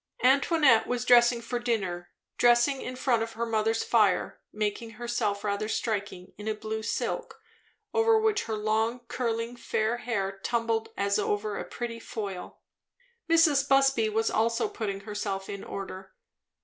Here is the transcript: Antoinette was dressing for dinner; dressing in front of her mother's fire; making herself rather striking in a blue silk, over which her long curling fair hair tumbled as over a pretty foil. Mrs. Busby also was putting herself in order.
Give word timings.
Antoinette 0.23 0.87
was 0.87 1.05
dressing 1.05 1.43
for 1.43 1.59
dinner; 1.59 2.09
dressing 2.39 2.81
in 2.81 2.95
front 2.95 3.21
of 3.21 3.33
her 3.33 3.45
mother's 3.45 3.83
fire; 3.83 4.41
making 4.51 4.93
herself 4.93 5.43
rather 5.43 5.69
striking 5.69 6.33
in 6.39 6.47
a 6.47 6.55
blue 6.55 6.81
silk, 6.81 7.39
over 7.93 8.19
which 8.19 8.45
her 8.45 8.55
long 8.55 9.01
curling 9.01 9.55
fair 9.55 9.97
hair 9.97 10.39
tumbled 10.41 10.89
as 10.97 11.19
over 11.19 11.55
a 11.59 11.63
pretty 11.63 11.99
foil. 11.99 12.61
Mrs. 13.29 13.69
Busby 13.69 14.09
also 14.09 14.65
was 14.65 14.75
putting 14.75 15.01
herself 15.01 15.47
in 15.47 15.63
order. 15.63 16.13